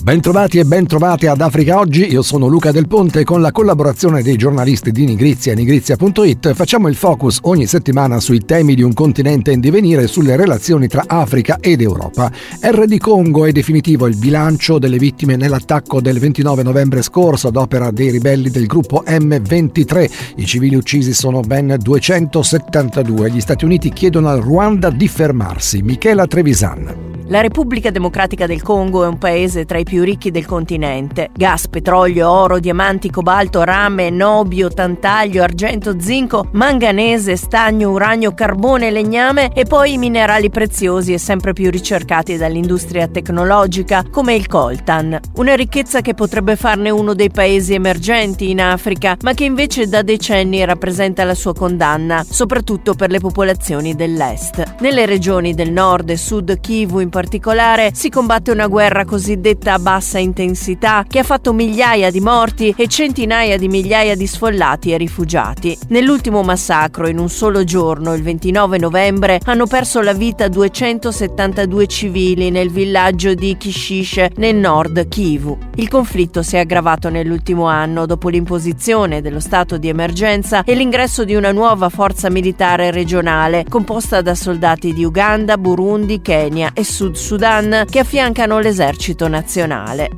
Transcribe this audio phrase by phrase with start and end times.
[0.00, 4.36] Bentrovati e bentrovate ad Africa Oggi, io sono Luca Del Ponte con la collaborazione dei
[4.36, 9.50] giornalisti di Nigrizia e Nigrizia.it facciamo il focus ogni settimana sui temi di un continente
[9.50, 12.30] in divenire e sulle relazioni tra Africa ed Europa.
[12.62, 17.90] RD Congo è definitivo il bilancio delle vittime nell'attacco del 29 novembre scorso ad opera
[17.90, 20.10] dei ribelli del gruppo M23.
[20.36, 23.30] I civili uccisi sono ben 272.
[23.30, 25.82] Gli Stati Uniti chiedono al Ruanda di fermarsi.
[25.82, 27.16] Michela Trevisan.
[27.30, 31.30] La Repubblica Democratica del Congo è un paese tra i più ricchi del continente.
[31.34, 39.50] Gas, petrolio, oro, diamanti, cobalto, rame, nobio, tantaglio, argento, zinco, manganese, stagno, uranio, carbone, legname
[39.54, 45.18] e poi i minerali preziosi e sempre più ricercati dall'industria tecnologica come il coltan.
[45.36, 50.02] Una ricchezza che potrebbe farne uno dei paesi emergenti in Africa, ma che invece da
[50.02, 54.76] decenni rappresenta la sua condanna, soprattutto per le popolazioni dell'est.
[54.80, 60.18] Nelle regioni del nord e sud Kivu in particolare si combatte una guerra cosiddetta bassa
[60.18, 65.78] intensità che ha fatto migliaia di morti e centinaia di migliaia di sfollati e rifugiati.
[65.88, 72.50] Nell'ultimo massacro, in un solo giorno, il 29 novembre, hanno perso la vita 272 civili
[72.50, 75.56] nel villaggio di Kishishe nel nord Kivu.
[75.76, 81.24] Il conflitto si è aggravato nell'ultimo anno dopo l'imposizione dello stato di emergenza e l'ingresso
[81.24, 87.14] di una nuova forza militare regionale composta da soldati di Uganda, Burundi, Kenya e Sud
[87.14, 89.67] Sudan che affiancano l'esercito nazionale.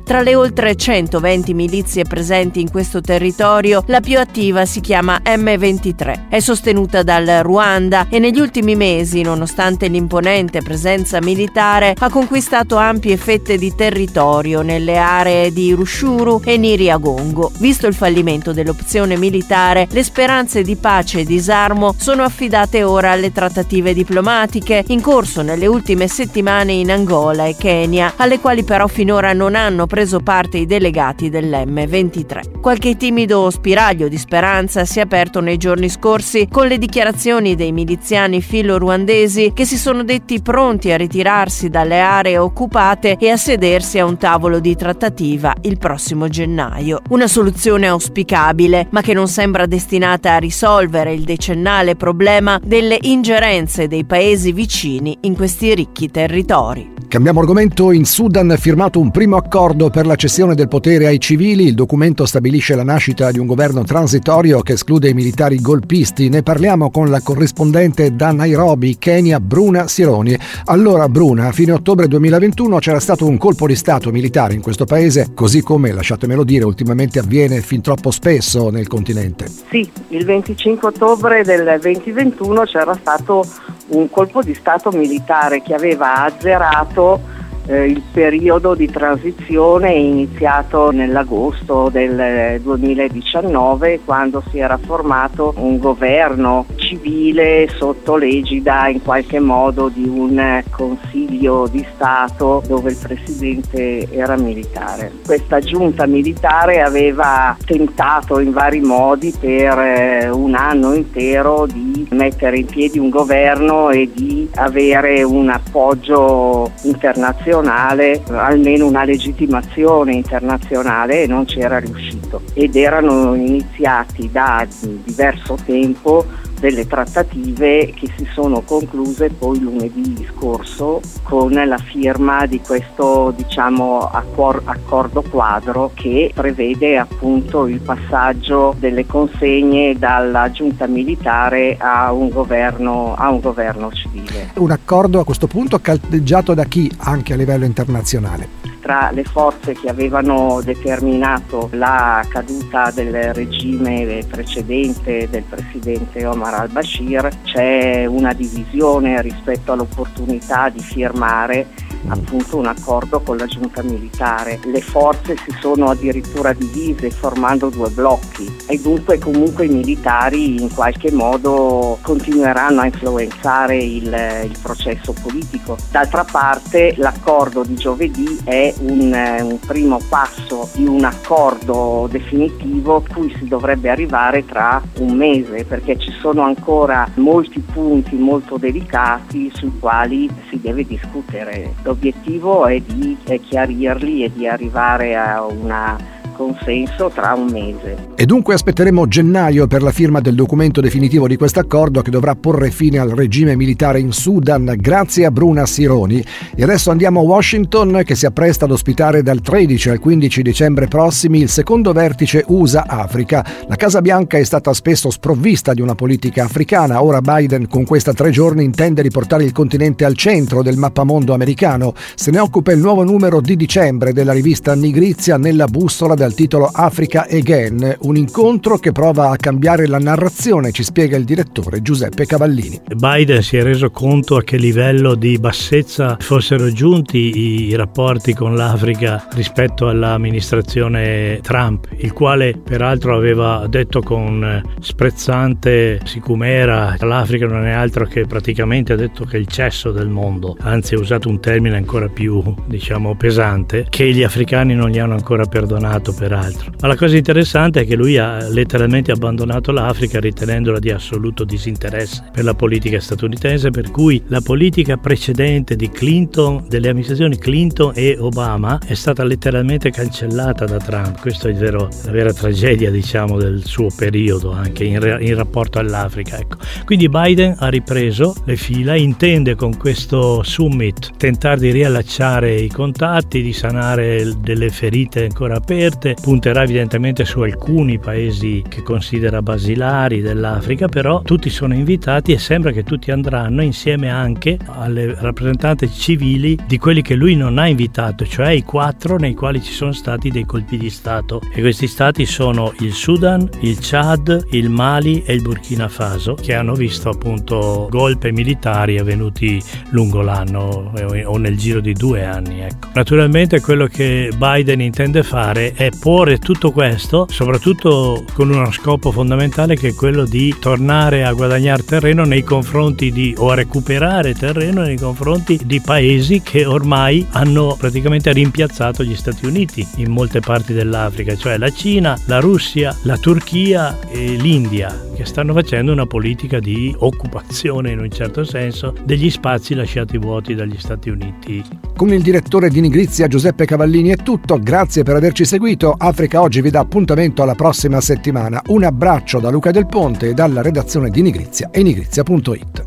[0.05, 6.29] Tra le oltre 120 milizie presenti in questo territorio, la più attiva si chiama M23.
[6.29, 13.17] È sostenuta dal Ruanda e negli ultimi mesi, nonostante l'imponente presenza militare, ha conquistato ampie
[13.17, 17.51] fette di territorio nelle aree di Rushuru e Niriagongo.
[17.57, 23.31] Visto il fallimento dell'opzione militare, le speranze di pace e disarmo sono affidate ora alle
[23.33, 29.33] trattative diplomatiche in corso nelle ultime settimane in Angola e Kenya, alle quali però finora
[29.33, 32.59] non hanno preso parte i delegati dell'M23.
[32.59, 37.71] Qualche timido spiraglio di speranza si è aperto nei giorni scorsi con le dichiarazioni dei
[37.71, 43.99] miliziani filo-ruandesi che si sono detti pronti a ritirarsi dalle aree occupate e a sedersi
[43.99, 47.01] a un tavolo di trattativa il prossimo gennaio.
[47.09, 53.87] Una soluzione auspicabile, ma che non sembra destinata a risolvere il decennale problema delle ingerenze
[53.87, 56.93] dei paesi vicini in questi ricchi territori territori.
[57.07, 57.91] Cambiamo argomento.
[57.91, 61.65] In Sudan è firmato un primo accordo per la cessione del potere ai civili.
[61.65, 66.29] Il documento stabilisce la nascita di un governo transitorio che esclude i militari golpisti.
[66.29, 70.37] Ne parliamo con la corrispondente da Nairobi, Kenya, Bruna Sironi.
[70.65, 74.85] Allora, Bruna, a fine ottobre 2021 c'era stato un colpo di Stato militare in questo
[74.85, 79.47] paese, così come, lasciatemelo dire, ultimamente avviene fin troppo spesso nel continente.
[79.47, 83.45] Sì, il 25 ottobre del 2021 c'era stato
[83.87, 87.39] un colpo di Stato militare che aveva azzerato
[87.71, 96.65] eh, il periodo di transizione iniziato nell'agosto del 2019 quando si era formato un governo
[96.75, 104.35] civile sotto l'egida in qualche modo di un consiglio di Stato dove il presidente era
[104.35, 105.11] militare.
[105.25, 112.57] Questa giunta militare aveva tentato in vari modi per eh, un anno intero di mettere
[112.57, 121.23] in piedi un governo e di avere un appoggio internazionale internazionale, almeno una legittimazione internazionale
[121.23, 122.41] e non c'era riuscito.
[122.53, 124.67] Ed erano iniziati da
[125.03, 126.25] diverso tempo
[126.61, 133.99] delle trattative che si sono concluse poi lunedì scorso con la firma di questo diciamo,
[133.99, 142.29] accor- accordo quadro che prevede appunto il passaggio delle consegne dalla giunta militare a un
[142.29, 144.51] governo, a un governo civile.
[144.55, 148.61] Un accordo a questo punto caldeggiato da chi anche a livello internazionale?
[148.91, 157.29] Tra le forze che avevano determinato la caduta del regime precedente del presidente Omar al-Bashir
[157.45, 161.67] c'è una divisione rispetto all'opportunità di firmare
[162.07, 164.59] appunto un accordo con la giunta militare.
[164.63, 170.73] Le forze si sono addirittura divise formando due blocchi e dunque comunque i militari in
[170.73, 175.77] qualche modo continueranno a influenzare il, il processo politico.
[175.91, 183.33] D'altra parte l'accordo di giovedì è un, un primo passo di un accordo definitivo cui
[183.37, 189.71] si dovrebbe arrivare tra un mese perché ci sono ancora molti punti molto delicati sui
[189.79, 193.17] quali si deve discutere l'obiettivo è di
[193.47, 195.97] chiarirli e di arrivare a una
[196.41, 198.09] consenso tra un mese.
[198.15, 202.35] E dunque aspetteremo gennaio per la firma del documento definitivo di questo accordo che dovrà
[202.35, 206.23] porre fine al regime militare in Sudan grazie a Bruna Sironi.
[206.55, 210.87] E adesso andiamo a Washington che si appresta ad ospitare dal 13 al 15 dicembre
[210.87, 213.45] prossimi il secondo vertice USA-Africa.
[213.67, 218.13] La Casa Bianca è stata spesso sprovvista di una politica africana, ora Biden con questa
[218.13, 221.93] tre giorni intende riportare il continente al centro del mappamondo americano.
[222.15, 226.69] Se ne occupa il nuovo numero di dicembre della rivista Nigrizia nella bussola dal titolo
[226.71, 232.25] Africa Again, un incontro che prova a cambiare la narrazione, ci spiega il direttore Giuseppe
[232.25, 232.79] Cavallini.
[232.95, 238.55] Biden si è reso conto a che livello di bassezza fossero giunti i rapporti con
[238.55, 247.71] l'Africa rispetto all'amministrazione Trump, il quale peraltro aveva detto con sprezzante sicumera l'Africa non è
[247.71, 251.75] altro che praticamente ha detto che il cesso del mondo, anzi ha usato un termine
[251.75, 256.71] ancora più diciamo pesante che gli africani non gli hanno ancora perdonato peraltro.
[256.79, 262.23] Ma la cosa interessante è che lui ha letteralmente abbandonato l'Africa ritenendola di assoluto disinteresse
[262.31, 268.17] per la politica statunitense, per cui la politica precedente di Clinton, delle amministrazioni Clinton e
[268.19, 271.19] Obama è stata letteralmente cancellata da Trump.
[271.19, 276.37] Questa è vero, la vera tragedia diciamo del suo periodo anche in, in rapporto all'Africa.
[276.37, 276.57] Ecco.
[276.85, 283.41] Quindi Biden ha ripreso le fila, intende con questo summit tentare di riallacciare i contatti,
[283.41, 290.87] di sanare delle ferite ancora aperte, punterà evidentemente su alcuni paesi che considera basilari dell'Africa,
[290.87, 296.77] però tutti sono invitati e sembra che tutti andranno insieme anche alle rappresentanti civili di
[296.77, 300.45] quelli che lui non ha invitato, cioè i quattro nei quali ci sono stati dei
[300.45, 301.41] colpi di Stato.
[301.53, 306.55] E questi stati sono il Sudan, il Chad, il Mali e il Burkina Faso, che
[306.55, 312.61] hanno visto appunto golpe militari avvenuti lungo l'anno eh, o nel giro di due anni.
[312.61, 312.89] Ecco.
[312.93, 319.75] Naturalmente quello che Biden intende fare è porre tutto questo, soprattutto con uno scopo fondamentale
[319.75, 324.81] che è quello di tornare a guadagnare terreno nei confronti di o a recuperare terreno
[324.81, 330.73] nei confronti di paesi che ormai hanno praticamente rimpiazzato gli Stati Uniti in molte parti
[330.73, 336.59] dell'Africa, cioè la Cina, la Russia, la Turchia e l'India, che stanno facendo una politica
[336.59, 341.63] di occupazione in un certo senso degli spazi lasciati vuoti dagli Stati Uniti.
[341.95, 345.93] Con il direttore di Nigrizia Giuseppe Cavallini è tutto, grazie per averci seguito.
[345.95, 348.61] Africa Oggi vi dà appuntamento alla prossima settimana.
[348.67, 352.83] Un abbraccio da Luca Del Ponte e dalla redazione di Nigrizia e nigrizia.it.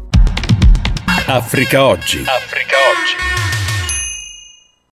[1.26, 2.18] Africa Oggi.
[2.26, 2.83] Africa